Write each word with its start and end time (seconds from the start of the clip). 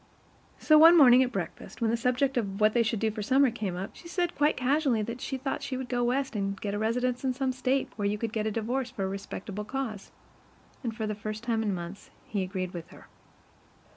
So 0.57 0.79
one 0.79 0.97
morning 0.97 1.21
at 1.21 1.31
breakfast, 1.31 1.79
when 1.79 1.91
the 1.91 1.95
subject 1.95 2.35
of 2.35 2.59
what 2.59 2.73
they 2.73 2.81
should 2.81 2.99
do 2.99 3.11
for 3.11 3.17
the 3.21 3.23
summer 3.23 3.51
came 3.51 3.75
up, 3.75 3.91
she 3.95 4.07
said 4.07 4.33
quite 4.33 4.57
casually 4.57 5.03
that 5.03 5.21
she 5.21 5.37
thought 5.37 5.61
she 5.61 5.77
would 5.77 5.89
go 5.89 6.03
West 6.05 6.35
and 6.35 6.59
get 6.59 6.73
a 6.73 6.79
residence 6.79 7.23
in 7.23 7.33
some 7.33 7.51
State 7.51 7.87
where 7.97 8.07
you 8.07 8.17
could 8.17 8.33
get 8.33 8.47
a 8.47 8.51
divorce 8.51 8.89
for 8.89 9.03
a 9.03 9.07
respectable 9.07 9.63
cause; 9.63 10.09
and 10.83 10.95
for 10.97 11.05
the 11.05 11.13
first 11.13 11.43
time 11.43 11.61
in 11.61 11.71
months 11.71 12.09
he 12.25 12.41
agreed 12.41 12.73
with 12.73 12.87
her. 12.87 13.09